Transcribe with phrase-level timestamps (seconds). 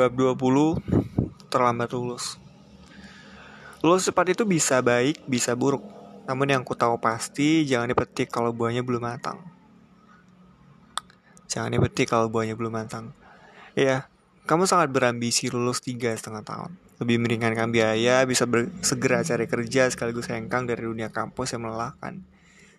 [0.00, 0.80] Bab 20
[1.52, 2.40] Terlambat lulus.
[3.84, 5.84] Lulus cepat itu bisa baik, bisa buruk.
[6.24, 9.44] Namun yang ku tahu pasti Jangan dipetik kalau buahnya belum matang.
[11.52, 13.12] Jangan dipetik kalau buahnya belum matang.
[13.76, 14.08] Ya,
[14.48, 16.80] kamu sangat berambisi lulus tiga setengah tahun.
[17.04, 18.48] Lebih meringankan biaya, bisa
[18.80, 22.24] segera cari kerja sekaligus hengkang dari dunia kampus yang melelahkan.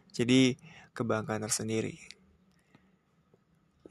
[0.10, 0.58] Jadi,
[0.98, 2.21] kebanggaan tersendiri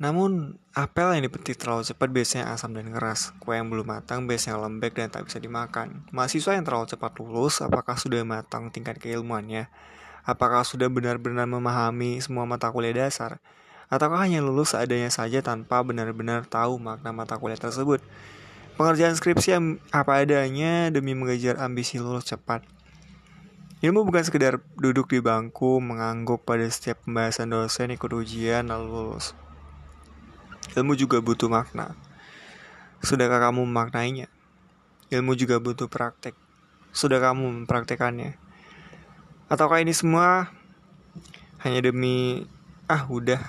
[0.01, 3.37] namun, apel yang dipetik terlalu cepat biasanya asam dan keras.
[3.37, 6.09] Kue yang belum matang biasanya lembek dan tak bisa dimakan.
[6.09, 9.69] Mahasiswa yang terlalu cepat lulus, apakah sudah matang tingkat keilmuannya?
[10.25, 13.45] Apakah sudah benar-benar memahami semua mata kuliah dasar?
[13.93, 18.01] Ataukah hanya lulus seadanya saja tanpa benar-benar tahu makna mata kuliah tersebut?
[18.81, 19.53] Pengerjaan skripsi
[19.93, 22.65] apa adanya demi mengejar ambisi lulus cepat.
[23.85, 29.37] Ilmu bukan sekedar duduk di bangku, mengangguk pada setiap pembahasan dosen, ikut ujian, lalu lulus.
[30.79, 31.99] Ilmu juga butuh makna.
[33.03, 34.31] Sudahkah kamu memaknainya?
[35.11, 36.39] Ilmu juga butuh praktek.
[36.95, 38.39] Sudah kamu mempraktekannya?
[39.51, 40.55] Ataukah ini semua
[41.67, 42.47] hanya demi
[42.87, 43.43] ah udah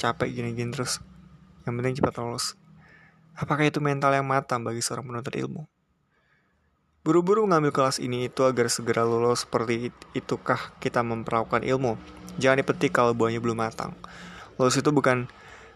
[0.00, 1.04] capek gini-gini terus
[1.68, 2.56] yang penting cepat lulus.
[3.36, 5.68] Apakah itu mental yang matang bagi seorang penuntut ilmu?
[7.00, 11.96] Buru-buru mengambil kelas ini itu agar segera lulus seperti itukah kita memperlakukan ilmu?
[12.36, 13.96] Jangan dipetik kalau buahnya belum matang.
[14.60, 15.28] Lulus itu bukan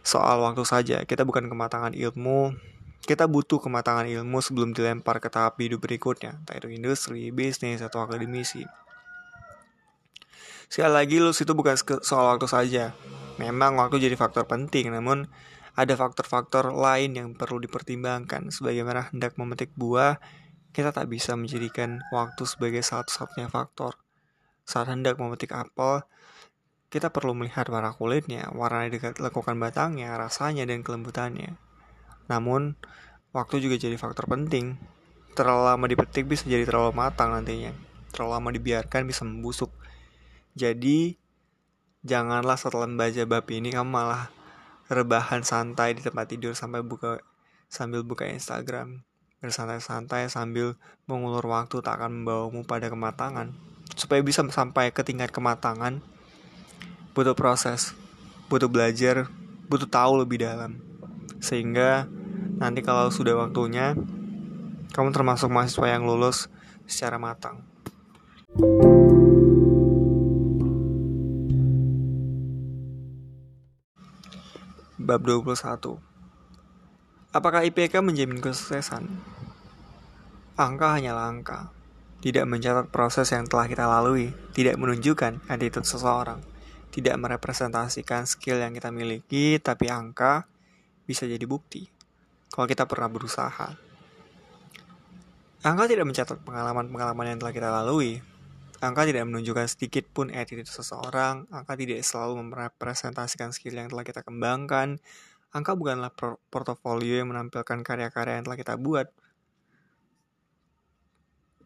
[0.04, 1.02] soal waktu saja.
[1.08, 2.52] Kita bukan kematangan ilmu,
[3.08, 8.04] kita butuh kematangan ilmu sebelum dilempar ke tahap hidup berikutnya, entah itu industri, bisnis, atau
[8.04, 8.64] akademisi.
[10.68, 12.84] Sekali lagi, lulus itu bukan soal waktu saja.
[13.40, 15.26] Memang waktu jadi faktor penting, namun
[15.74, 18.48] ada faktor-faktor lain yang perlu dipertimbangkan.
[18.48, 20.22] Sebagaimana hendak memetik buah,
[20.72, 23.98] kita tak bisa menjadikan waktu sebagai satu-satunya faktor.
[24.64, 26.06] Saat hendak memetik apel,
[26.94, 31.58] kita perlu melihat warna kulitnya, warna dekat lekukan batangnya, rasanya, dan kelembutannya.
[32.30, 32.78] Namun,
[33.34, 34.78] waktu juga jadi faktor penting.
[35.34, 37.74] Terlalu lama dipetik bisa jadi terlalu matang nantinya.
[38.14, 39.74] Terlalu lama dibiarkan bisa membusuk.
[40.54, 41.18] Jadi,
[42.06, 44.30] janganlah setelah membaca bab ini kamu malah
[44.86, 47.18] rebahan santai di tempat tidur sampai buka
[47.66, 49.02] sambil buka Instagram.
[49.42, 50.78] Bersantai-santai sambil
[51.10, 53.50] mengulur waktu tak akan membawamu pada kematangan.
[53.98, 56.13] Supaya bisa sampai ke tingkat kematangan,
[57.14, 57.94] butuh proses,
[58.50, 59.30] butuh belajar,
[59.70, 60.82] butuh tahu lebih dalam.
[61.38, 62.10] Sehingga
[62.58, 63.94] nanti kalau sudah waktunya,
[64.90, 66.50] kamu termasuk mahasiswa yang lulus
[66.90, 67.62] secara matang.
[74.98, 75.54] Bab 21
[77.30, 79.06] Apakah IPK menjamin kesuksesan?
[80.58, 81.70] Angka hanyalah angka,
[82.22, 86.53] tidak mencatat proses yang telah kita lalui, tidak menunjukkan attitude seseorang
[86.94, 90.46] tidak merepresentasikan skill yang kita miliki, tapi angka
[91.10, 91.90] bisa jadi bukti
[92.54, 93.74] kalau kita pernah berusaha.
[95.66, 98.22] Angka tidak mencatat pengalaman-pengalaman yang telah kita lalui.
[98.78, 101.50] Angka tidak menunjukkan sedikit pun attitude seseorang.
[101.50, 105.02] Angka tidak selalu merepresentasikan skill yang telah kita kembangkan.
[105.50, 106.14] Angka bukanlah
[106.52, 109.08] portofolio yang menampilkan karya-karya yang telah kita buat.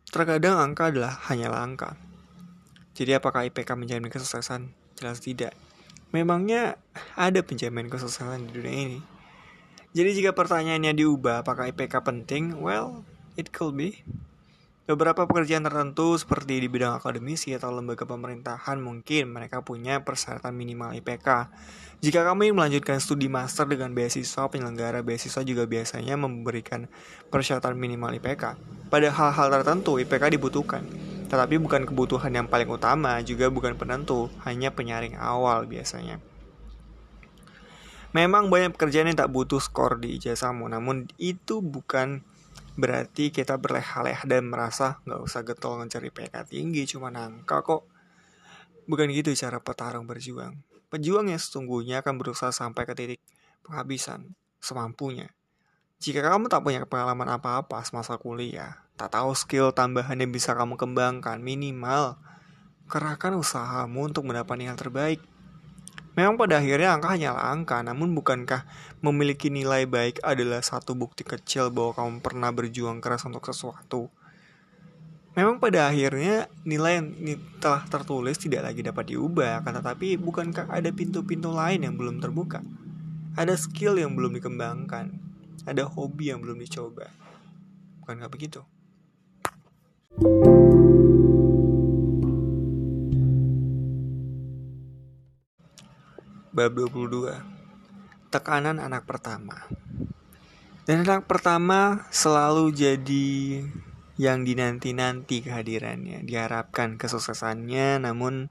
[0.08, 2.00] Terkadang angka adalah hanyalah angka.
[2.96, 4.77] Jadi apakah IPK menjamin kesuksesan?
[4.98, 5.54] Jelas tidak.
[6.10, 6.74] Memangnya
[7.14, 9.00] ada penjamin kesuksesan di dunia ini?
[9.94, 12.58] Jadi jika pertanyaannya diubah apakah IPK penting?
[12.58, 13.06] Well,
[13.38, 14.02] it could be.
[14.88, 20.96] Beberapa pekerjaan tertentu seperti di bidang akademisi atau lembaga pemerintahan mungkin mereka punya persyaratan minimal
[20.96, 21.28] IPK.
[22.00, 26.88] Jika kamu ingin melanjutkan studi master dengan beasiswa, penyelenggara beasiswa juga biasanya memberikan
[27.28, 28.56] persyaratan minimal IPK.
[28.88, 30.82] Pada hal-hal tertentu, IPK dibutuhkan.
[31.28, 36.18] Tetapi bukan kebutuhan yang paling utama, juga bukan penentu, hanya penyaring awal biasanya.
[38.16, 42.24] Memang banyak pekerjaan yang tak butuh skor di ijazahmu, namun itu bukan
[42.80, 47.84] berarti kita berleha-leha dan merasa nggak usah getol mencari PK tinggi, cuma angka kok.
[48.88, 50.56] Bukan gitu cara petarung berjuang.
[50.88, 53.20] Pejuang yang sesungguhnya akan berusaha sampai ke titik
[53.60, 55.28] penghabisan, semampunya.
[56.00, 60.74] Jika kamu tak punya pengalaman apa-apa semasa kuliah, Tak tahu skill tambahan yang bisa kamu
[60.74, 62.18] kembangkan minimal
[62.90, 65.22] kerahkan usahamu untuk mendapat yang terbaik.
[66.18, 68.66] Memang pada akhirnya angka hanyalah angka, namun bukankah
[68.98, 74.10] memiliki nilai baik adalah satu bukti kecil bahwa kamu pernah berjuang keras untuk sesuatu?
[75.38, 77.14] Memang pada akhirnya nilai yang
[77.62, 82.66] telah tertulis tidak lagi dapat diubah, kan tetapi bukankah ada pintu-pintu lain yang belum terbuka?
[83.38, 85.14] Ada skill yang belum dikembangkan,
[85.70, 87.06] ada hobi yang belum dicoba.
[88.02, 88.66] Bukankah begitu?
[90.18, 90.34] Bab
[96.74, 97.38] 22
[98.26, 99.70] Tekanan anak pertama
[100.90, 103.62] Dan anak pertama selalu jadi
[104.18, 108.50] yang dinanti-nanti kehadirannya, diharapkan kesuksesannya, namun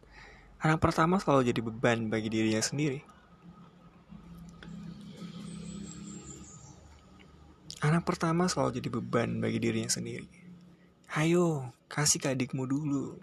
[0.63, 3.03] anak pertama selalu jadi beban bagi dirinya sendiri.
[7.83, 10.36] Anak pertama selalu jadi beban bagi dirinya sendiri.
[11.15, 13.15] Ayo, kasih ke adikmu dulu.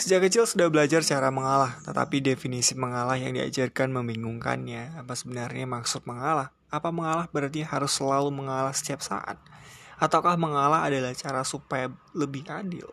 [0.00, 4.96] Sejak kecil sudah belajar cara mengalah, tetapi definisi mengalah yang diajarkan membingungkannya.
[4.96, 6.56] Apa sebenarnya maksud mengalah?
[6.72, 9.36] Apa mengalah berarti harus selalu mengalah setiap saat?
[10.00, 12.88] Ataukah mengalah adalah cara supaya lebih adil?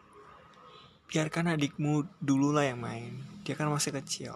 [1.08, 4.36] Biarkan adikmu dululah yang main, dia kan masih kecil.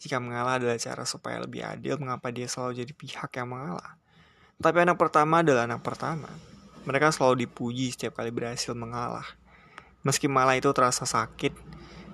[0.00, 4.00] Jika mengalah adalah cara supaya lebih adil, mengapa dia selalu jadi pihak yang mengalah?
[4.58, 6.47] Tapi anak pertama adalah anak pertama.
[6.88, 9.28] Mereka selalu dipuji setiap kali berhasil mengalah.
[10.00, 11.52] Meski malah itu terasa sakit,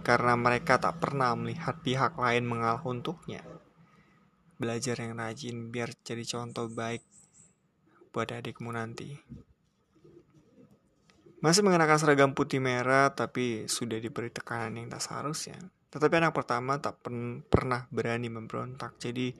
[0.03, 3.47] karena mereka tak pernah melihat pihak lain mengalah untuknya
[4.55, 7.03] belajar yang rajin biar jadi contoh baik
[8.15, 9.19] buat adikmu nanti.
[11.43, 15.59] Masih mengenakan seragam putih merah tapi sudah diberi tekanan yang tak seharusnya.
[15.93, 18.97] Tetapi anak pertama tak pen pernah berani memberontak.
[18.97, 19.35] Jadi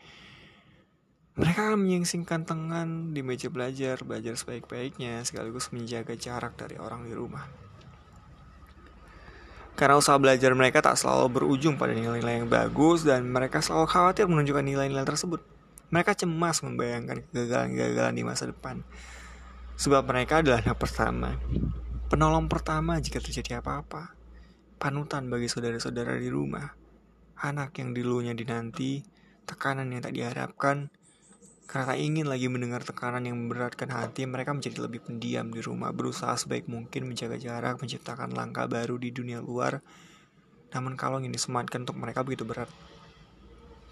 [1.35, 7.43] mereka menyingsingkan tangan di meja belajar, belajar sebaik-baiknya sekaligus menjaga jarak dari orang di rumah.
[9.75, 14.31] Karena usaha belajar mereka tak selalu berujung pada nilai-nilai yang bagus dan mereka selalu khawatir
[14.31, 15.43] menunjukkan nilai-nilai tersebut.
[15.91, 18.87] Mereka cemas membayangkan kegagalan-kegagalan di masa depan.
[19.75, 21.35] Sebab mereka adalah anak pertama.
[22.07, 24.15] Penolong pertama jika terjadi apa-apa.
[24.79, 26.71] Panutan bagi saudara-saudara di rumah.
[27.43, 29.03] Anak yang dulunya dinanti,
[29.43, 30.95] tekanan yang tak diharapkan,
[31.65, 36.37] karena ingin lagi mendengar tekanan yang memberatkan hati, mereka menjadi lebih pendiam di rumah, berusaha
[36.37, 39.81] sebaik mungkin menjaga jarak, menciptakan langkah baru di dunia luar.
[40.77, 42.69] Namun kalau ingin disematkan untuk mereka begitu berat.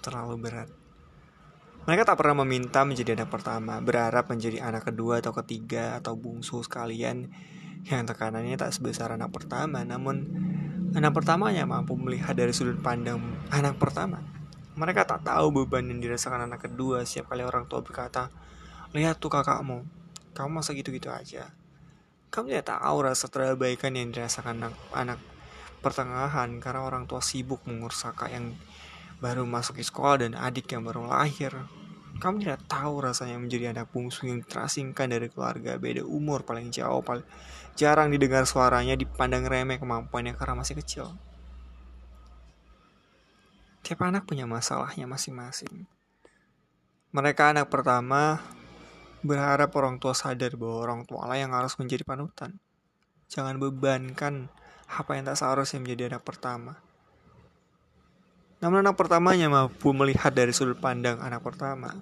[0.04, 0.68] Terlalu berat.
[1.82, 6.62] Mereka tak pernah meminta menjadi anak pertama, berharap menjadi anak kedua atau ketiga atau bungsu
[6.62, 7.26] sekalian
[7.88, 10.22] yang tekanannya tak sebesar anak pertama, namun
[10.94, 13.18] anak pertamanya mampu melihat dari sudut pandang
[13.50, 14.41] anak pertama.
[14.72, 18.32] Mereka tak tahu beban yang dirasakan anak kedua setiap kali orang tua berkata,
[18.96, 19.84] Lihat tuh kakakmu,
[20.32, 21.52] kamu masa gitu-gitu aja.
[22.32, 25.20] Kamu tidak tahu rasa terabaikan yang dirasakan anak, anak
[25.84, 28.56] pertengahan karena orang tua sibuk mengurus kakak yang
[29.20, 31.52] baru masuk ke sekolah dan adik yang baru lahir.
[32.22, 37.02] Kamu tidak tahu rasanya menjadi anak bungsu yang terasingkan dari keluarga, beda umur paling jauh,
[37.02, 37.26] paling
[37.74, 41.12] jarang didengar suaranya, dipandang remeh kemampuannya karena masih kecil.
[43.92, 45.84] Tiap anak punya masalahnya masing-masing.
[47.12, 48.40] Mereka anak pertama
[49.20, 52.56] berharap orang tua sadar bahwa orang tua lah yang harus menjadi panutan.
[53.28, 54.48] Jangan bebankan
[54.88, 56.80] apa yang tak seharusnya menjadi anak pertama.
[58.64, 61.92] Namun anak pertamanya mampu melihat dari sudut pandang anak pertama.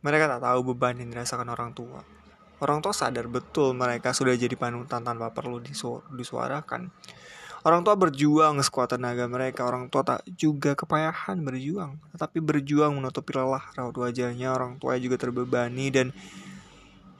[0.00, 2.00] Mereka tak tahu beban yang dirasakan orang tua.
[2.64, 5.60] Orang tua sadar betul mereka sudah jadi panutan tanpa perlu
[6.16, 6.88] disuarakan.
[7.66, 9.66] Orang tua berjuang sekuat tenaga mereka.
[9.66, 14.54] Orang tua tak juga kepayahan berjuang, tetapi berjuang menutupi lelah raut wajahnya.
[14.54, 16.14] Orang tua juga terbebani dan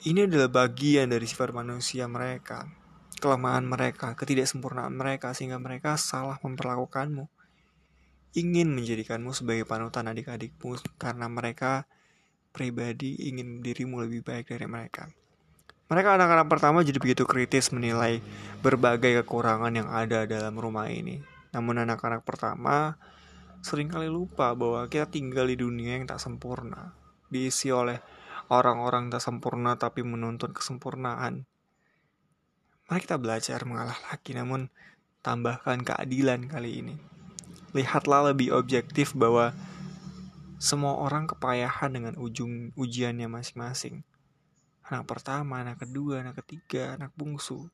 [0.07, 2.71] ini adalah bagian dari sifat manusia mereka.
[3.19, 7.27] Kelemahan mereka, ketidaksempurnaan mereka sehingga mereka salah memperlakukanmu.
[8.39, 11.91] Ingin menjadikanmu sebagai panutan adik-adikmu karena mereka
[12.55, 15.11] pribadi ingin dirimu lebih baik dari mereka.
[15.87, 18.19] Mereka anak-anak pertama jadi begitu kritis menilai
[18.59, 21.23] berbagai kekurangan yang ada dalam rumah ini.
[21.55, 22.99] Namun anak-anak pertama
[23.63, 26.91] sering kali lupa bahwa kita tinggal di dunia yang tak sempurna,
[27.31, 28.03] diisi oleh
[28.51, 31.47] orang-orang tak sempurna tapi menuntut kesempurnaan.
[32.91, 34.67] Mari kita belajar mengalah lagi namun
[35.23, 36.99] tambahkan keadilan kali ini.
[37.79, 39.55] Lihatlah lebih objektif bahwa
[40.59, 44.03] semua orang kepayahan dengan ujung ujiannya masing-masing
[44.87, 47.67] anak pertama, anak kedua, anak ketiga, anak bungsu,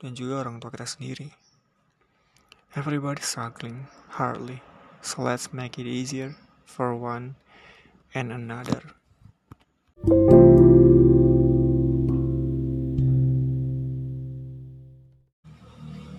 [0.00, 1.28] dan juga orang tua kita sendiri.
[2.72, 4.64] Everybody struggling hardly,
[5.04, 6.32] so let's make it easier
[6.64, 7.36] for one
[8.16, 8.96] and another.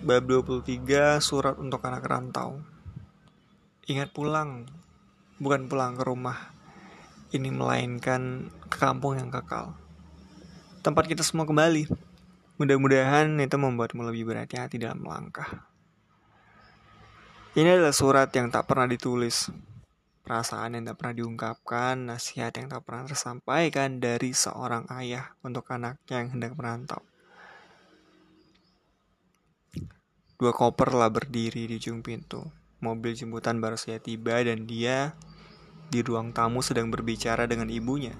[0.04, 2.60] Bab 23 Surat untuk anak rantau
[3.88, 4.68] Ingat pulang
[5.40, 6.52] Bukan pulang ke rumah
[7.34, 9.74] ini melainkan ke kampung yang kekal.
[10.86, 11.90] Tempat kita semua kembali.
[12.54, 15.66] Mudah-mudahan itu membuatmu lebih berhati-hati dalam melangkah.
[17.58, 19.50] Ini adalah surat yang tak pernah ditulis,
[20.22, 26.22] perasaan yang tak pernah diungkapkan, nasihat yang tak pernah tersampaikan dari seorang ayah untuk anaknya
[26.22, 27.02] yang hendak merantau.
[30.34, 32.42] Dua koper telah berdiri di ujung pintu.
[32.82, 35.14] Mobil jemputan baru saja tiba dan dia
[35.88, 38.14] di ruang tamu sedang berbicara dengan ibunya.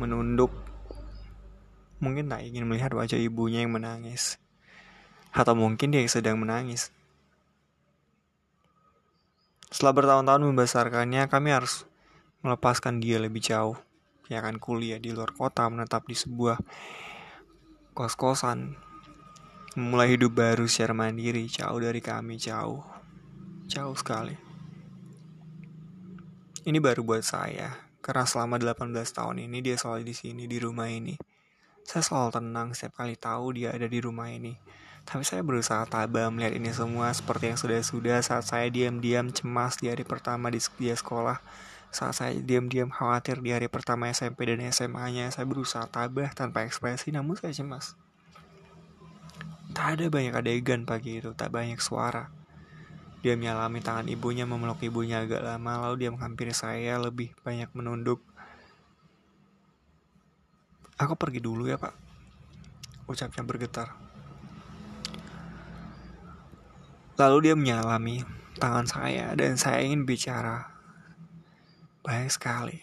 [0.00, 0.50] menunduk.
[2.02, 4.40] Mungkin tak ingin melihat wajah ibunya yang menangis.
[5.30, 6.90] Atau mungkin dia sedang menangis.
[9.72, 11.88] Setelah bertahun-tahun membesarkannya, kami harus
[12.44, 13.78] melepaskan dia lebih jauh.
[14.28, 16.60] Dia akan kuliah di luar kota, menetap di sebuah
[17.96, 18.76] kos-kosan.
[19.72, 22.84] Memulai hidup baru secara mandiri, jauh dari kami, jauh.
[23.64, 24.51] Jauh sekali.
[26.62, 27.74] Ini baru buat saya,
[28.06, 31.18] karena selama 18 tahun ini dia selalu di sini, di rumah ini.
[31.82, 34.54] Saya selalu tenang setiap kali tahu dia ada di rumah ini.
[35.02, 39.90] Tapi saya berusaha tabah melihat ini semua seperti yang sudah-sudah saat saya diam-diam cemas di
[39.90, 41.42] hari pertama di dia sekolah.
[41.90, 47.10] Saat saya diam-diam khawatir di hari pertama SMP dan SMA-nya, saya berusaha tabah tanpa ekspresi
[47.10, 47.98] namun saya cemas.
[49.74, 52.30] Tak ada banyak adegan pagi itu, tak banyak suara.
[53.22, 58.18] Dia menyalami tangan ibunya, memeluk ibunya agak lama, lalu dia menghampiri saya lebih banyak menunduk.
[60.98, 61.94] Aku pergi dulu ya pak,
[63.06, 63.94] ucapnya bergetar.
[67.14, 68.26] Lalu dia menyalami
[68.58, 70.74] tangan saya dan saya ingin bicara.
[72.02, 72.82] Baik sekali.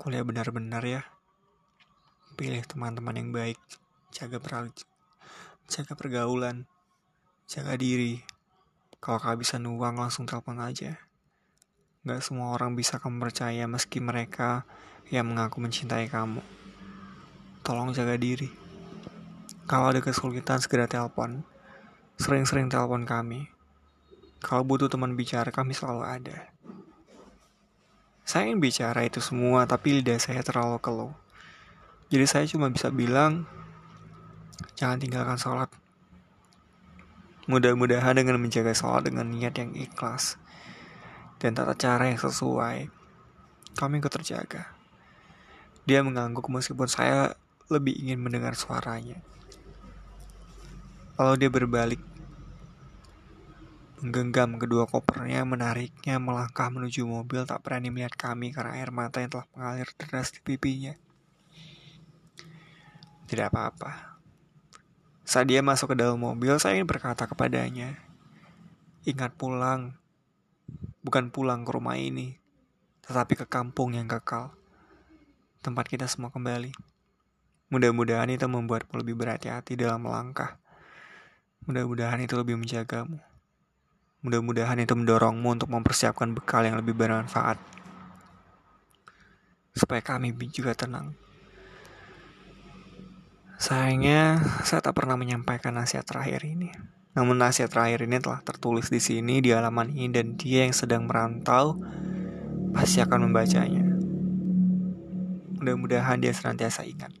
[0.00, 1.04] Kuliah benar-benar ya.
[2.36, 3.60] Pilih teman-teman yang baik.
[4.12, 4.72] Jaga per
[5.68, 6.64] jaga pergaulan.
[7.44, 8.35] Jaga diri.
[9.02, 11.00] Kalau kehabisan uang langsung telepon aja.
[12.06, 14.62] Gak semua orang bisa kamu percaya meski mereka
[15.10, 16.44] yang mengaku mencintai kamu.
[17.66, 18.50] Tolong jaga diri.
[19.66, 21.42] Kalau ada kesulitan segera telepon
[22.16, 23.44] Sering-sering telepon kami.
[24.40, 26.48] Kalau butuh teman bicara, kami selalu ada.
[28.24, 31.12] Saya ingin bicara itu semua, tapi lidah saya terlalu keluh.
[32.08, 33.44] Jadi saya cuma bisa bilang,
[34.80, 35.68] jangan tinggalkan sholat.
[37.46, 40.34] Mudah-mudahan dengan menjaga sholat dengan niat yang ikhlas
[41.38, 42.90] dan tata cara yang sesuai,
[43.78, 44.74] kami ikut terjaga.
[45.86, 47.38] Dia mengangguk meskipun saya
[47.70, 49.22] lebih ingin mendengar suaranya.
[51.14, 52.02] Lalu dia berbalik,
[54.02, 59.30] menggenggam kedua kopernya, menariknya melangkah menuju mobil, tak berani melihat kami karena air mata yang
[59.30, 60.98] telah mengalir deras di pipinya.
[63.30, 64.15] Tidak apa-apa.
[65.26, 67.98] Saat dia masuk ke dalam mobil, saya ingin berkata kepadanya,
[69.02, 69.98] Ingat pulang,
[71.02, 72.38] bukan pulang ke rumah ini,
[73.02, 74.54] tetapi ke kampung yang kekal.
[75.66, 76.70] Tempat kita semua kembali.
[77.74, 80.62] Mudah-mudahan itu membuatmu lebih berhati-hati dalam melangkah.
[81.66, 83.18] Mudah-mudahan itu lebih menjagamu.
[84.22, 87.58] Mudah-mudahan itu mendorongmu untuk mempersiapkan bekal yang lebih bermanfaat.
[89.74, 91.25] Supaya kami juga tenang.
[93.56, 96.68] Sayangnya, saya tak pernah menyampaikan nasihat terakhir ini.
[97.16, 101.08] Namun nasihat terakhir ini telah tertulis di sini di halaman ini dan dia yang sedang
[101.08, 101.80] merantau
[102.76, 103.80] pasti akan membacanya.
[105.56, 107.16] Mudah-mudahan dia senantiasa ingat.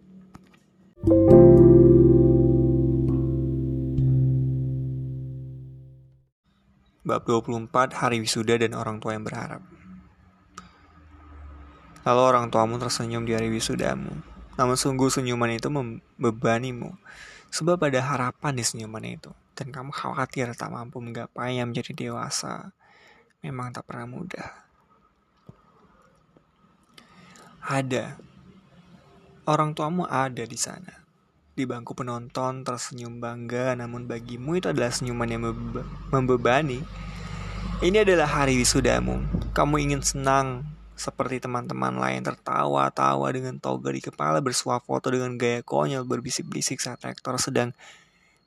[7.00, 9.62] Bab 24 Hari Wisuda dan Orang Tua yang Berharap
[12.02, 16.96] Lalu orang tuamu tersenyum di hari wisudamu Namun sungguh senyuman itu membebanimu.
[17.52, 19.30] Sebab ada harapan di senyuman itu.
[19.56, 22.72] Dan kamu khawatir tak mampu menggapai yang menjadi dewasa.
[23.40, 24.48] Memang tak pernah mudah.
[27.64, 28.20] Ada.
[29.46, 31.06] Orang tuamu ada di sana.
[31.56, 35.42] Di bangku penonton tersenyum bangga namun bagimu itu adalah senyuman yang
[36.12, 36.84] membebani.
[37.80, 39.24] Ini adalah hari wisudamu.
[39.56, 45.60] Kamu ingin senang seperti teman-teman lain tertawa-tawa dengan toga di kepala bersuah foto dengan gaya
[45.60, 47.76] konyol berbisik-bisik saat rektor sedang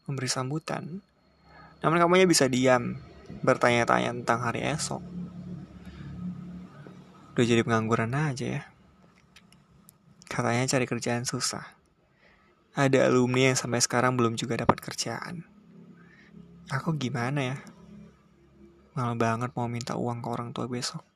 [0.10, 1.06] memberi sambutan.
[1.86, 2.98] Namun kamunya bisa diam,
[3.46, 5.00] bertanya-tanya tentang hari esok.
[7.38, 8.64] Udah jadi pengangguran aja ya.
[10.26, 11.78] Katanya cari kerjaan susah.
[12.74, 15.46] Ada alumni yang sampai sekarang belum juga dapat kerjaan.
[16.70, 17.58] Aku gimana ya?
[18.98, 21.09] Malah banget mau minta uang ke orang tua besok.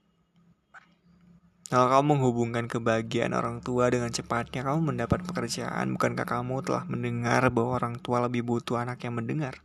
[1.73, 5.97] Kalau kamu menghubungkan kebahagiaan orang tua dengan cepatnya, kamu mendapat pekerjaan.
[5.97, 9.57] Bukankah kamu telah mendengar bahwa orang tua lebih butuh anak yang mendengar?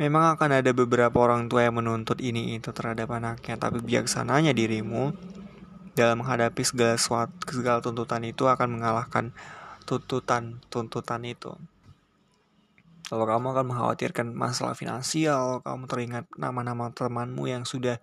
[0.00, 5.12] Memang akan ada beberapa orang tua yang menuntut ini itu terhadap anaknya, tapi bijaksananya dirimu
[5.92, 9.36] dalam menghadapi segala, suatu, segala tuntutan itu akan mengalahkan
[9.84, 11.52] tuntutan-tuntutan itu.
[13.12, 18.00] Kalau kamu akan mengkhawatirkan masalah finansial, kamu teringat nama-nama temanmu yang sudah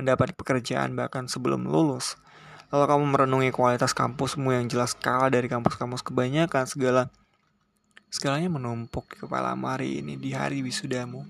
[0.00, 2.16] mendapat pekerjaan bahkan sebelum lulus.
[2.70, 7.10] Kalau kamu merenungi kualitas kampusmu yang jelas kalah dari kampus-kampus kebanyakan, segala
[8.10, 11.26] segalanya menumpuk di kepala hari ini di hari wisudamu.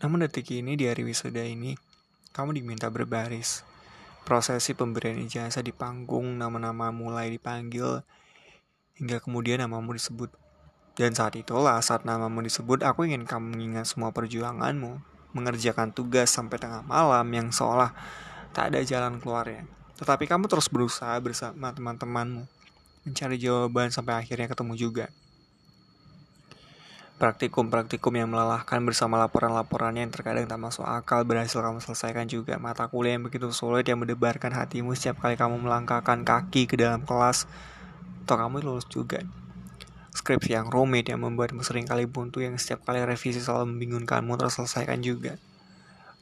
[0.00, 1.76] Namun detik ini di hari wisuda ini,
[2.32, 3.60] kamu diminta berbaris,
[4.24, 8.00] prosesi pemberian ijazah di panggung, nama-nama mulai dipanggil,
[8.96, 10.32] hingga kemudian namamu disebut.
[10.96, 16.58] Dan saat itulah, saat namamu disebut, aku ingin kamu mengingat semua perjuanganmu, mengerjakan tugas sampai
[16.58, 17.94] tengah malam yang seolah
[18.50, 19.66] tak ada jalan keluarnya.
[20.00, 22.48] Tetapi kamu terus berusaha bersama teman-temanmu,
[23.04, 25.06] mencari jawaban sampai akhirnya ketemu juga.
[27.20, 32.56] Praktikum-praktikum yang melelahkan bersama laporan-laporannya yang terkadang tak masuk akal berhasil kamu selesaikan juga.
[32.56, 37.04] Mata kuliah yang begitu sulit yang mendebarkan hatimu setiap kali kamu melangkahkan kaki ke dalam
[37.04, 37.44] kelas.
[38.24, 39.20] Atau kamu lulus juga.
[40.30, 45.02] Skripsi yang rumit yang membuatmu sering kali buntu yang setiap kali revisi selalu membingungkanmu terselesaikan
[45.02, 45.34] juga.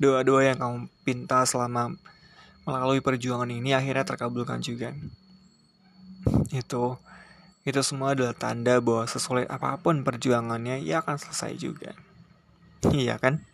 [0.00, 1.92] Doa-doa yang kamu pinta selama
[2.64, 4.96] melalui perjuangan ini akhirnya terkabulkan juga.
[6.48, 6.96] Itu
[7.68, 11.92] itu semua adalah tanda bahwa sesulit apa pun perjuangannya, ia akan selesai juga.
[12.88, 13.44] Iya kan?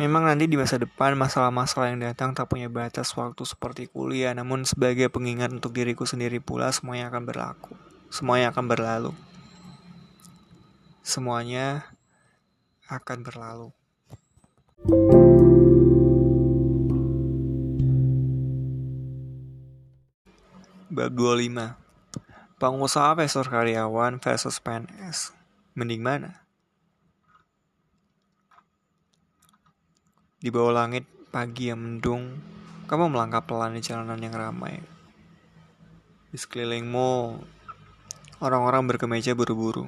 [0.00, 4.64] Memang nanti di masa depan masalah-masalah yang datang tak punya batas waktu seperti kuliah, namun
[4.64, 7.91] sebagai pengingat untuk diriku sendiri pula semuanya akan berlaku.
[8.12, 9.12] Semuanya akan berlalu.
[11.00, 11.96] Semuanya
[12.84, 13.68] akan berlalu.
[20.92, 25.32] Bab 25 Pengusaha versus karyawan versus PNS.
[25.72, 26.44] Mending mana?
[30.36, 32.36] Di bawah langit pagi yang mendung,
[32.92, 34.84] kamu melangkah pelan di jalanan yang ramai.
[36.28, 37.40] Di sekelilingmu,
[38.42, 39.86] orang-orang berkemeja buru-buru.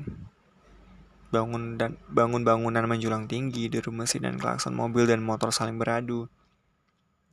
[1.34, 5.74] Bangun dan bangun bangunan menjulang tinggi di rumah mesin dan klakson mobil dan motor saling
[5.74, 6.30] beradu.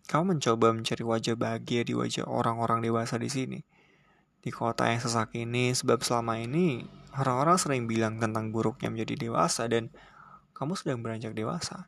[0.09, 3.61] Kamu mencoba mencari wajah bahagia di wajah orang-orang dewasa di sini
[4.41, 6.81] di kota yang sesak ini sebab selama ini
[7.13, 9.93] orang-orang sering bilang tentang buruknya menjadi dewasa dan
[10.57, 11.86] kamu sedang beranjak dewasa.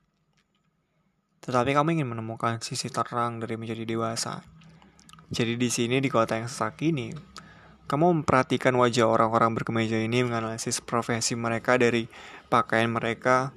[1.41, 4.45] Tetapi kamu ingin menemukan sisi terang dari menjadi dewasa.
[5.33, 7.09] Jadi di sini di kota yang sesak ini,
[7.93, 12.09] kamu memperhatikan wajah orang-orang berkemeja ini menganalisis profesi mereka dari
[12.49, 13.53] pakaian mereka,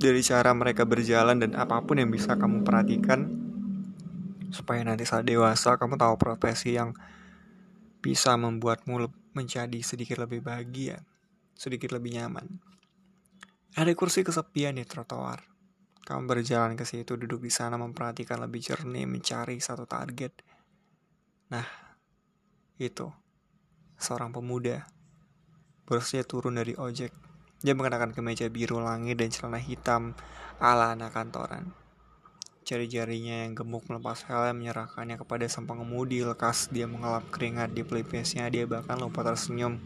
[0.00, 3.28] dari cara mereka berjalan dan apa pun yang bisa kamu perhatikan
[4.48, 6.96] supaya nanti saat dewasa kamu tahu profesi yang
[8.00, 9.04] bisa membuatmu
[9.36, 11.04] menjadi sedikit lebih bahagia,
[11.52, 12.56] sedikit lebih nyaman.
[13.76, 15.44] Ada kursi kesepian di trotoar.
[16.08, 20.40] Kamu berjalan ke situ, duduk di sana, memperhatikan lebih jernih, mencari satu target.
[21.52, 21.81] Nah,
[22.82, 23.06] itu
[24.02, 24.82] seorang pemuda
[25.86, 27.12] berusia turun dari ojek.
[27.62, 30.18] Dia mengenakan kemeja biru langit dan celana hitam
[30.58, 31.70] ala anak kantoran.
[32.62, 36.22] Jari-jarinya yang gemuk melepas helm menyerahkannya kepada sang pengemudi.
[36.22, 38.46] Lekas dia mengelap keringat di pelipisnya.
[38.48, 39.82] Dia bahkan lupa tersenyum.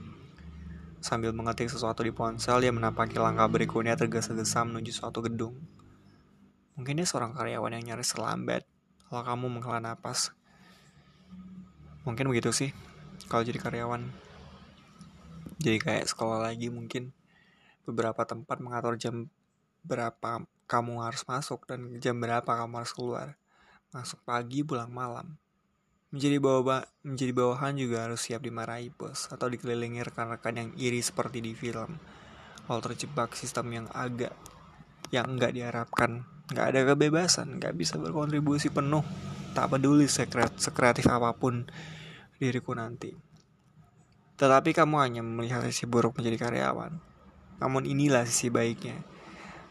[1.01, 5.57] Sambil mengetik sesuatu di ponsel, dia menapaki langkah berikutnya tergesa-gesa menuju suatu gedung.
[6.77, 8.69] Mungkin dia seorang karyawan yang nyaris terlambat.
[9.09, 10.37] Kalau kamu menghela napas.
[12.05, 12.71] Mungkin begitu sih.
[13.27, 14.07] Kalau jadi karyawan.
[15.59, 17.11] Jadi kayak sekolah lagi mungkin.
[17.87, 19.31] Beberapa tempat mengatur jam
[19.87, 23.39] berapa kamu harus masuk dan jam berapa kamu harus keluar.
[23.95, 25.39] Masuk pagi, pulang malam.
[26.11, 31.43] Menjadi bawa menjadi bawahan juga harus siap dimarahi bos atau dikelilingi rekan-rekan yang iri seperti
[31.43, 31.99] di film.
[32.67, 34.35] Kalau terjebak sistem yang agak
[35.15, 39.07] yang enggak diharapkan, nggak ada kebebasan, nggak bisa berkontribusi penuh,
[39.55, 41.67] tak peduli sekret sekreatif apa pun
[42.39, 43.13] diriku nanti.
[44.37, 46.93] Tetapi kamu hanya melihat sisi buruk menjadi karyawan.
[47.57, 49.01] Namun inilah sisi baiknya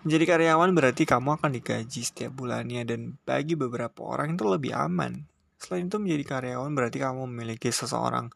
[0.06, 5.26] Menjadi karyawan berarti kamu akan digaji setiap bulannya dan bagi beberapa orang itu lebih aman.
[5.58, 8.30] Selain itu menjadi karyawan berarti kamu memiliki seseorang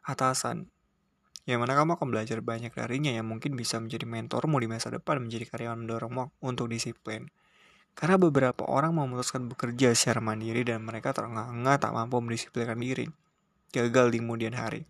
[0.00, 0.72] atasan
[1.44, 5.20] yang mana kamu akan belajar banyak darinya yang mungkin bisa menjadi mentormu di masa depan
[5.20, 7.28] menjadi karyawan mendorongmu untuk disiplin.
[7.92, 13.12] Karena beberapa orang memutuskan bekerja secara mandiri dan mereka terengah-engah tak mampu mendisiplinkan diri.
[13.70, 14.82] Gagal di kemudian hari.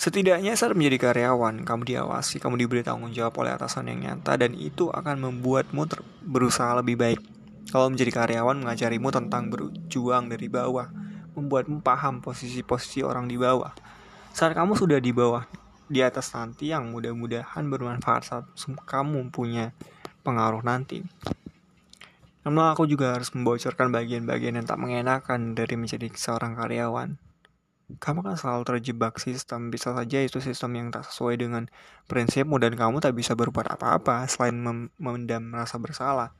[0.00, 4.56] Setidaknya saat menjadi karyawan, kamu diawasi, kamu diberi tanggung jawab oleh atasan yang nyata dan
[4.56, 5.84] itu akan membuatmu
[6.24, 7.20] berusaha lebih baik.
[7.68, 10.88] Kalau menjadi karyawan mengajarimu tentang berjuang dari bawah,
[11.36, 13.76] membuatmu paham posisi-posisi orang di bawah.
[14.32, 15.44] Saat kamu sudah di bawah,
[15.84, 18.44] di atas nanti yang mudah-mudahan bermanfaat saat
[18.88, 19.76] kamu punya
[20.24, 21.04] pengaruh nanti.
[22.46, 27.20] Namun aku juga harus membocorkan bagian-bagian yang tak mengenakan dari menjadi seorang karyawan
[27.98, 29.72] kamu kan selalu terjebak sistem.
[29.72, 31.66] Bisa saja itu sistem yang tak sesuai dengan
[32.06, 36.30] prinsipmu dan kamu tak bisa berbuat apa-apa selain mem memendam rasa bersalah.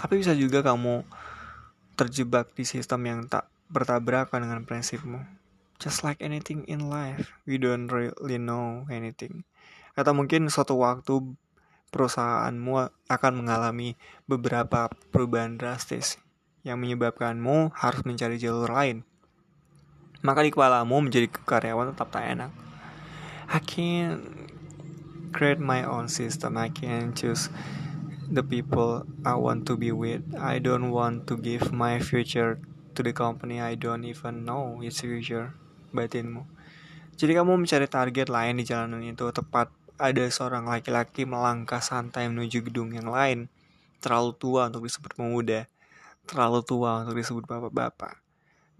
[0.00, 1.04] Tapi bisa juga kamu
[1.98, 5.20] terjebak di sistem yang tak bertabrakan dengan prinsipmu.
[5.76, 9.42] Just like anything in life, we don't really know anything.
[9.98, 11.36] Atau mungkin suatu waktu
[11.92, 16.16] perusahaanmu akan mengalami beberapa perubahan drastis
[16.64, 19.04] yang menyebabkanmu harus mencari jalur lain.
[20.24, 22.50] Maka di kepalamu menjadi karyawan tetap tak enak.
[23.52, 24.48] I can
[25.36, 26.56] create my own system.
[26.56, 27.52] I can choose
[28.30, 30.22] the people I want to be with.
[30.38, 32.62] I don't want to give my future
[32.96, 35.52] to the company I don't even know its future.
[35.92, 36.48] Batinmu.
[37.18, 39.68] Jadi kamu mencari target lain di jalanan itu tepat
[40.02, 43.46] ada seorang laki-laki melangkah santai menuju gedung yang lain.
[44.02, 45.70] Terlalu tua untuk disebut pemuda.
[46.26, 48.18] Terlalu tua untuk disebut bapak-bapak.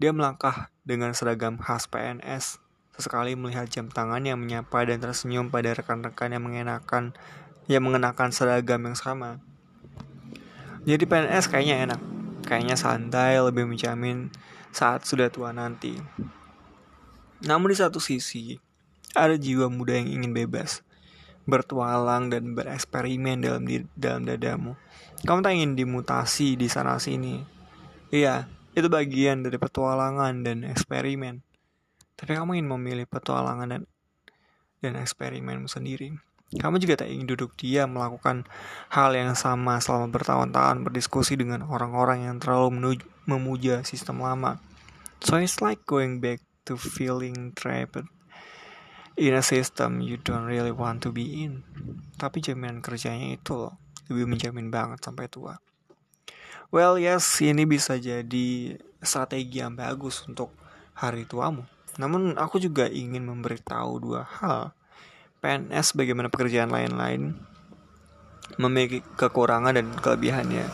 [0.03, 2.59] Dia melangkah dengan seragam khas PNS.
[2.91, 7.15] Sesekali melihat jam tangan yang menyapa dan tersenyum pada rekan-rekan yang mengenakan
[7.71, 9.39] yang mengenakan seragam yang sama.
[10.83, 12.01] Jadi PNS kayaknya enak,
[12.43, 14.27] kayaknya santai, lebih menjamin
[14.75, 15.95] saat sudah tua nanti.
[17.47, 18.59] Namun di satu sisi,
[19.15, 20.83] ada jiwa muda yang ingin bebas,
[21.43, 24.79] bertualang dan bereksperimen dalam di, dalam dadamu.
[25.23, 27.39] Kamu tak ingin dimutasi di sana sini.
[28.11, 31.43] Iya, itu bagian dari petualangan dan eksperimen.
[32.15, 33.83] Tapi kamu ingin memilih petualangan dan
[34.83, 36.11] dan eksperimenmu sendiri.
[36.53, 38.45] Kamu juga tak ingin duduk diam melakukan
[38.93, 44.61] hal yang sama selama bertahun-tahun berdiskusi dengan orang-orang yang terlalu memuja sistem lama.
[45.23, 48.05] So it's like going back to feeling trapped
[49.17, 51.61] in a system you don't really want to be in.
[52.17, 53.77] Tapi jaminan kerjanya itu loh,
[54.09, 55.57] lebih menjamin banget sampai tua.
[56.73, 60.49] Well yes, ini bisa jadi strategi yang bagus untuk
[60.97, 61.69] hari tuamu.
[62.01, 64.73] Namun aku juga ingin memberitahu dua hal
[65.43, 67.37] PNS bagaimana pekerjaan lain-lain
[68.57, 70.65] memiliki kekurangan dan kelebihannya.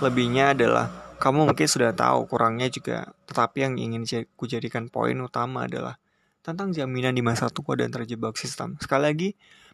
[0.00, 0.88] Lebihnya adalah
[1.20, 4.02] kamu mungkin sudah tahu kurangnya juga, tetapi yang ingin
[4.34, 6.01] kujadikan poin utama adalah
[6.42, 8.74] tentang jaminan di masa tua dan terjebak sistem.
[8.82, 9.28] Sekali lagi,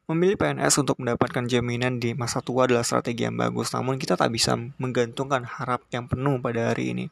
[0.05, 4.29] memilih PNS untuk mendapatkan jaminan di masa tua adalah strategi yang bagus, namun kita tak
[4.31, 7.07] bisa menggantungkan harap yang penuh pada hari ini.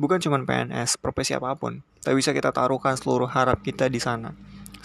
[0.00, 4.36] Bukan cuma PNS, profesi apa pun, tak bisa kita taruhkan seluruh harap kita di sana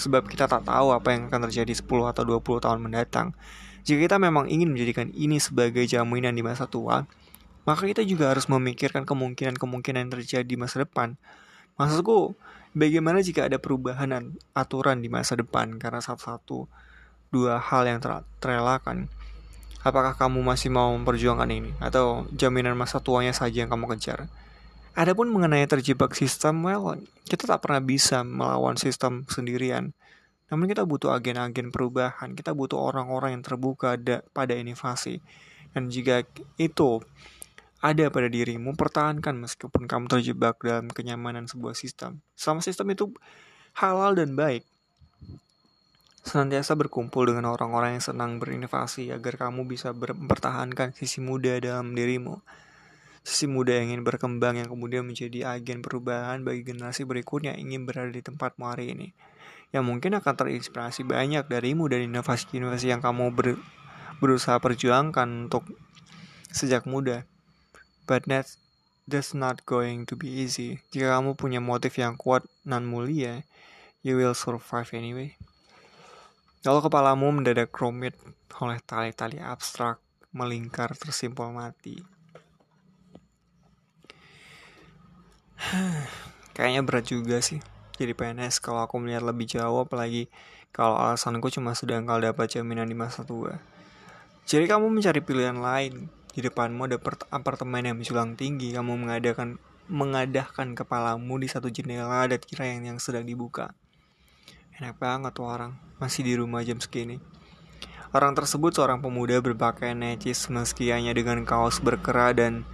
[0.02, 3.38] sebab kita tak tahu apa yang akan terjadi 10 atau 20 tahun mendatang.
[3.86, 7.06] Jika kita memang ingin menjadikan ini sebagai jaminan di masa tua,
[7.66, 11.18] maka kita juga harus memikirkan kemungkinan-kemungkinan yang terjadi di masa depan.
[11.78, 12.34] Maksudku,
[12.72, 16.68] bagaimana jika ada perubahan aturan di masa depan karena satu-satu
[17.32, 19.08] dua hal yang ter terelakkan?
[19.82, 21.72] Apakah kamu masih mau memperjuangkan ini?
[21.82, 24.30] Atau jaminan masa tuanya saja yang kamu kejar?
[24.94, 29.96] Adapun mengenai terjebak sistem, well, kita tak pernah bisa melawan sistem sendirian.
[30.52, 35.24] Namun kita butuh agen-agen perubahan, kita butuh orang-orang yang terbuka ada pada inovasi.
[35.72, 36.28] Dan jika
[36.60, 37.00] itu
[37.82, 42.22] ada pada dirimu, pertahankan meskipun kamu terjebak dalam kenyamanan sebuah sistem.
[42.38, 43.10] Selama sistem itu
[43.74, 44.62] halal dan baik,
[46.22, 52.38] senantiasa berkumpul dengan orang-orang yang senang berinovasi agar kamu bisa mempertahankan sisi muda dalam dirimu
[53.22, 58.10] sisi muda yang ingin berkembang yang kemudian menjadi agen perubahan bagi generasi berikutnya ingin berada
[58.10, 59.08] di tempatmu hari ini.
[59.72, 63.48] Yang mungkin akan terinspirasi banyak darimu dan inovasi-inovasi yang kamu ber,
[64.20, 65.64] berusaha perjuangkan untuk
[66.52, 67.24] sejak muda.
[68.12, 68.52] But that,
[69.08, 70.84] that's not going to be easy.
[70.92, 73.48] Jika kamu punya motif yang kuat dan mulia,
[74.04, 75.40] you will survive anyway.
[76.60, 78.20] Kalau kepalamu mendadak rumit
[78.60, 80.04] oleh tali-tali abstrak
[80.36, 82.04] melingkar tersimpul mati.
[86.60, 87.64] Kayaknya berat juga sih
[88.02, 90.26] jadi PNS kalau aku melihat lebih jauh apalagi
[90.74, 93.62] kalau alasanku cuma sedang kau dapat jaminan di masa tua.
[94.50, 96.10] Jadi kamu mencari pilihan lain.
[96.32, 96.98] Di depanmu ada
[97.32, 98.72] apartemen yang menjulang tinggi.
[98.72, 99.60] Kamu mengadakan
[99.92, 103.76] mengadahkan kepalamu di satu jendela dan tirai yang, yang sedang dibuka.
[104.80, 107.20] Enak banget tuh orang, masih di rumah jam segini.
[108.12, 112.68] Orang tersebut seorang pemuda berpakaian necis meski hanya dengan kaos berkerah dan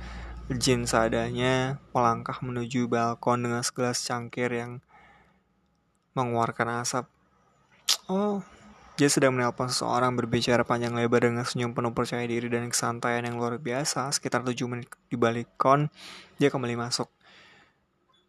[0.47, 4.79] Jin seadanya melangkah menuju balkon dengan segelas cangkir yang
[6.15, 7.05] mengeluarkan asap.
[8.07, 8.39] Oh,
[8.97, 13.37] dia sedang menelpon seseorang berbicara panjang lebar dengan senyum penuh percaya diri dan kesantaian yang
[13.37, 14.09] luar biasa.
[14.09, 15.93] Sekitar 7 menit di balik kon,
[16.41, 17.05] dia kembali masuk.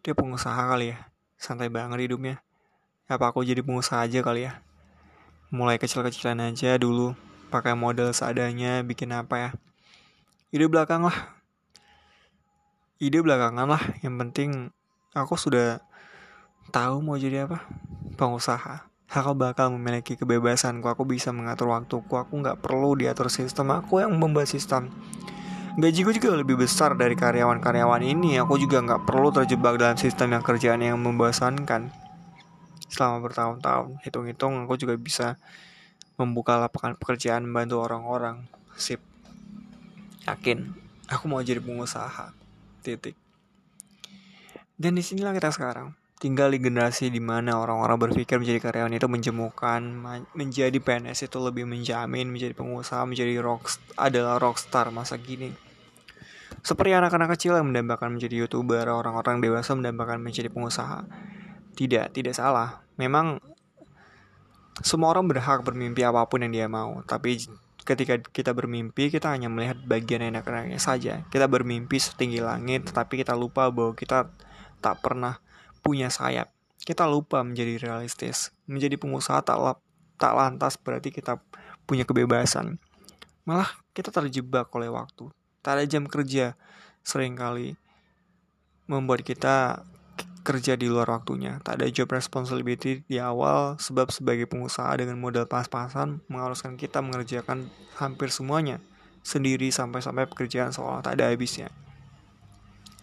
[0.04, 1.09] Dia pengusaha kali ya,
[1.40, 2.44] santai banget hidupnya.
[3.09, 4.61] Apa aku jadi pengusaha aja kali ya?
[5.48, 7.16] Mulai kecil-kecilan aja dulu,
[7.48, 9.50] pakai model seadanya, bikin apa ya?
[10.52, 11.16] Ide belakang lah,
[13.00, 14.68] ide belakangan lah yang penting
[15.16, 15.81] aku sudah
[16.68, 17.64] tahu mau jadi apa
[18.20, 24.04] pengusaha aku bakal memiliki kebebasan aku bisa mengatur waktuku aku nggak perlu diatur sistem aku
[24.04, 24.92] yang membuat sistem
[25.80, 30.44] gajiku juga lebih besar dari karyawan-karyawan ini aku juga nggak perlu terjebak dalam sistem yang
[30.44, 31.90] kerjaan yang membosankan
[32.88, 35.40] selama bertahun-tahun hitung-hitung aku juga bisa
[36.18, 38.50] membuka lapangan pekerjaan membantu orang-orang.
[38.74, 38.98] Sip.
[40.26, 40.74] Yakin,
[41.06, 42.34] aku mau jadi pengusaha.
[42.82, 43.14] Titik.
[44.74, 45.94] Dan di sinilah kita sekarang.
[46.18, 49.78] Tinggal di generasi di mana orang-orang berpikir menjadi karyawan itu menjemukan,
[50.35, 55.54] menjadi PNS itu lebih menjamin, menjadi pengusaha, menjadi rock adalah rockstar masa kini.
[56.66, 61.07] Seperti anak-anak kecil yang mendambakan menjadi youtuber, orang-orang dewasa mendambakan menjadi pengusaha.
[61.78, 62.83] Tidak, tidak salah.
[62.98, 63.38] Memang
[64.83, 67.38] semua orang berhak bermimpi apa pun yang dia mau, tapi
[67.87, 71.22] ketika kita bermimpi, kita hanya melihat bagian enak-enaknya saja.
[71.31, 74.26] Kita bermimpi setinggi langit, tetapi kita lupa bahwa kita
[74.83, 75.38] tak pernah
[75.88, 76.53] punya sayap.
[76.85, 78.53] Kita lupa menjadi realistis.
[78.68, 79.81] Menjadi pengusaha tak, lap,
[80.20, 81.40] tak lantas berarti kita
[81.88, 82.77] punya kebebasan.
[83.48, 85.33] Malah kita terjebak oleh waktu.
[85.64, 86.61] Tak ada jam kerja
[87.01, 87.81] sering kali
[88.85, 89.81] membuat kita
[90.44, 91.57] kerja di luar waktunya.
[91.64, 97.72] Tak ada job responsibility di awal sebab sebagai pengusaha dengan modal pas-pasan mengharuskan kita mengerjakan
[97.96, 98.85] hampir semuanya
[99.24, 101.72] sendiri sampai-sampai pekerjaan seolah tak ada habisnya.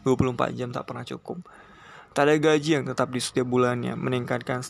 [0.05, 1.41] 24 jam tak pernah cukup.
[2.15, 4.63] Tak ada gaji yang tetap di setiap bulannya meningkatkan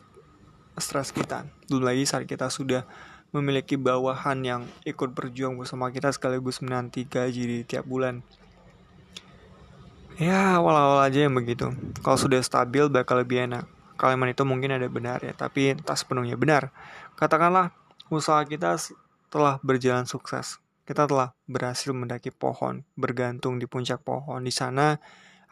[0.81, 1.45] stres kita.
[1.69, 2.89] Belum lagi saat kita sudah
[3.29, 8.25] memiliki bawahan yang ikut berjuang bersama kita sekaligus menanti gaji di tiap bulan.
[10.17, 11.69] Ya, awal-awal aja yang begitu.
[12.01, 13.69] Kalau sudah stabil bakal lebih enak.
[13.93, 16.73] Kalimat itu mungkin ada benar ya, tapi tak sepenuhnya benar.
[17.13, 17.69] Katakanlah,
[18.09, 18.73] usaha kita
[19.29, 20.57] telah berjalan sukses.
[20.81, 24.41] Kita telah berhasil mendaki pohon, bergantung di puncak pohon.
[24.41, 24.97] Di sana,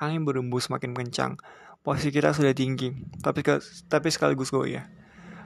[0.02, 1.38] angin berembus semakin kencang.
[1.84, 3.44] Posisi kita sudah tinggi, tapi
[3.92, 4.88] tapi sekaligus goyah.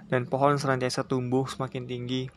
[0.05, 2.29] Dan pohon senantiasa tumbuh semakin tinggi,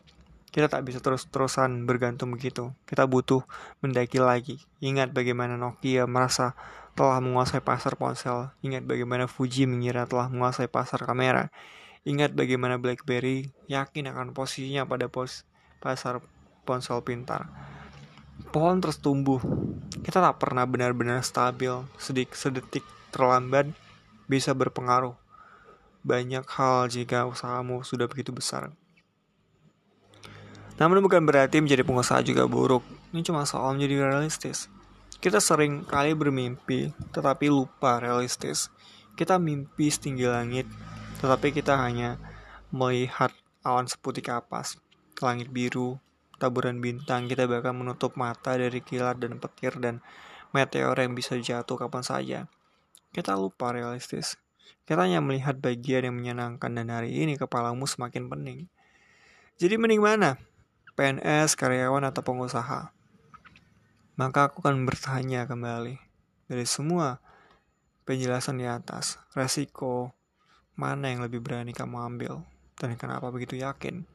[0.48, 2.72] kita tak bisa terus-terusan bergantung begitu.
[2.88, 3.44] Kita butuh
[3.84, 4.56] mendaki lagi.
[4.80, 6.56] Ingat bagaimana Nokia merasa
[6.96, 8.48] telah menguasai pasar ponsel.
[8.64, 11.52] Ingat bagaimana Fuji mengira telah menguasai pasar kamera.
[12.08, 15.44] Ingat bagaimana BlackBerry yakin akan posisinya pada pos
[15.78, 16.24] pasar
[16.64, 17.52] ponsel pintar.
[18.48, 19.44] Pohon terus tumbuh.
[20.00, 21.84] Kita tak pernah benar-benar stabil.
[22.00, 22.82] Sedik sedetik
[23.12, 23.70] terlambat
[24.30, 25.18] bisa berpengaruh.
[26.06, 28.70] Banyak hal jika usahamu sudah begitu besar.
[30.78, 32.86] Namun bukan berarti menjadi pengusaha juga buruk.
[33.10, 34.70] Ini cuma soal menjadi realistis.
[35.20, 38.72] Kita sering kali bermimpi, tetapi lupa realistis.
[39.12, 40.64] Kita mimpi setinggi langit,
[41.20, 42.16] tetapi kita hanya
[42.72, 43.28] melihat
[43.60, 44.80] awan seputih kapas,
[45.20, 46.00] langit biru,
[46.40, 47.28] taburan bintang.
[47.28, 50.00] Kita bahkan menutup mata dari kilat dan petir dan
[50.56, 52.38] meteor yang bisa jatuh kapan saja.
[53.10, 54.38] Kita lupa realistis.
[54.86, 58.70] Kita hanya melihat bagian yang menyenangkan dan hari ini kepalamu semakin pening.
[59.58, 60.38] Jadi mending mana?
[60.94, 62.94] PNS, karyawan, atau pengusaha.
[64.14, 65.98] Maka aku akan bertanya kembali
[66.46, 67.18] dari semua
[68.06, 70.14] penjelasan di atas, resiko
[70.78, 72.46] mana yang lebih berani kamu ambil
[72.78, 74.06] dan kenapa begitu yakin.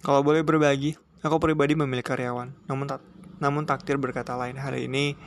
[0.00, 3.04] Kalau boleh berbagi, aku pribadi memilih karyawan, namun tak
[3.42, 5.18] namun takdir berkata lain hari ini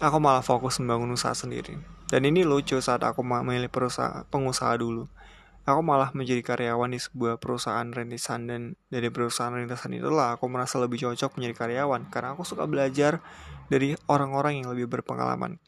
[0.00, 1.97] aku malah fokus membangun usaha sendiri.
[2.08, 5.04] Dan ini lucu saat aku memilih perusahaan pengusaha dulu
[5.68, 10.80] aku malah menjadi karyawan di sebuah perusahaan rintisan dan dari perusahaan rintisan itulah aku merasa
[10.80, 13.20] lebih cocok menjadi karyawan karena aku suka belajar
[13.68, 15.60] dari orang-orang yang lebih berpengalaman.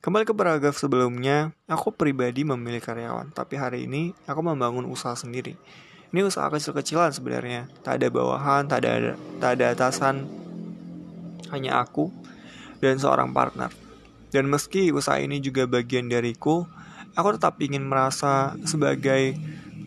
[0.00, 5.60] Kembali ke paragraf sebelumnya, aku pribadi memilih karyawan, tapi hari ini aku membangun usaha sendiri.
[6.08, 10.24] Ini usaha kecil-kecilan sebenarnya, tak ada bawahan, tak ada tak ada atasan,
[11.52, 12.08] hanya aku
[12.80, 13.89] dan seorang partner.
[14.30, 16.66] Dan meski usaha ini juga bagian dariku,
[17.18, 19.34] aku tetap ingin merasa sebagai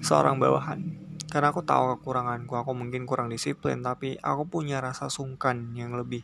[0.03, 0.83] seorang bawahan.
[1.31, 6.21] Karena aku tahu kekuranganku aku mungkin kurang disiplin tapi aku punya rasa sungkan yang lebih.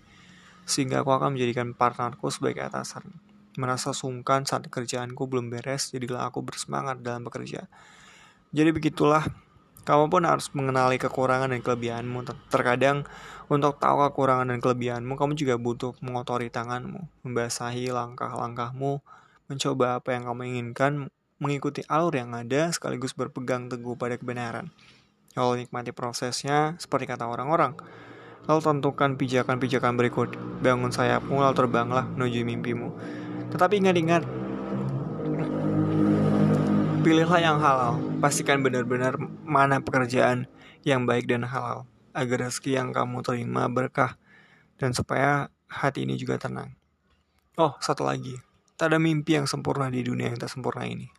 [0.70, 3.10] Sehingga aku akan menjadikan partnerku sebagai atasan.
[3.58, 7.66] Merasa sungkan saat kerjaanku belum beres jadilah aku bersemangat dalam bekerja.
[8.54, 9.26] Jadi begitulah
[9.90, 12.22] kamu pun harus mengenali kekurangan dan kelebihanmu.
[12.54, 13.10] Terkadang
[13.50, 19.02] untuk tahu kekurangan dan kelebihanmu, kamu juga butuh mengotori tanganmu, membasahi langkah-langkahmu,
[19.50, 21.10] mencoba apa yang kamu inginkan,
[21.42, 24.70] mengikuti alur yang ada sekaligus berpegang teguh pada kebenaran.
[25.34, 27.74] Kalau nikmati prosesnya, seperti kata orang-orang,
[28.46, 30.38] lalu tentukan pijakan-pijakan berikut.
[30.62, 32.94] Bangun sayapmu, lalu terbanglah menuju mimpimu.
[33.50, 34.22] Tetapi ingat-ingat,
[37.00, 37.96] pilihlah yang halal.
[38.20, 39.16] Pastikan benar-benar
[39.48, 40.52] mana pekerjaan
[40.84, 44.20] yang baik dan halal, agar rezeki yang kamu terima berkah,
[44.76, 46.76] dan supaya hati ini juga tenang.
[47.56, 48.40] Oh, satu lagi,
[48.80, 51.12] Tak ada mimpi yang sempurna di dunia yang tak sempurna ini.